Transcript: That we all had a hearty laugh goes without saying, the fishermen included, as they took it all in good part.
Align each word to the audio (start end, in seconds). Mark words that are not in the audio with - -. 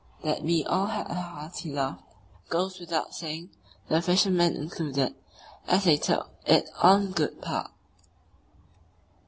That 0.23 0.41
we 0.41 0.63
all 0.65 0.87
had 0.87 1.11
a 1.11 1.13
hearty 1.13 1.71
laugh 1.71 2.01
goes 2.49 2.79
without 2.79 3.13
saying, 3.13 3.51
the 3.87 4.01
fishermen 4.01 4.55
included, 4.55 5.13
as 5.67 5.83
they 5.83 5.97
took 5.97 6.31
it 6.47 6.67
all 6.81 6.95
in 6.97 7.11
good 7.11 7.39
part. 7.39 7.69